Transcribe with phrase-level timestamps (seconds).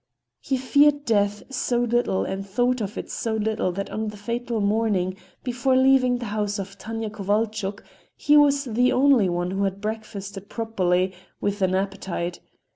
[0.39, 4.59] He feared death so little and thought of it so little that on the fatal
[4.59, 7.83] morning, before leaving the house of Tanya Kovalchuk,
[8.15, 12.39] he was the only one who had breakfasted properly, with an appetite.